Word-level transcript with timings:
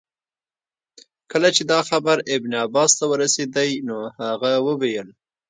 کله 1.31 1.49
چي 1.55 1.63
دا 1.71 1.79
خبر 1.89 2.17
ابن 2.35 2.51
عباس 2.65 2.91
ته 2.97 3.05
ورسېدی 3.11 3.71
نو 3.87 3.97
هغه 4.21 4.51
وویل. 4.67 5.07